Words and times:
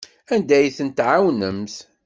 Anda 0.33 0.53
ay 0.57 0.69
ten-tɛawnemt? 0.77 1.75